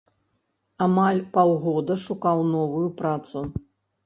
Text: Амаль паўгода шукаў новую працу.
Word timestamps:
Амаль 0.85 1.21
паўгода 1.35 1.99
шукаў 2.05 2.43
новую 2.55 2.87
працу. 3.05 3.45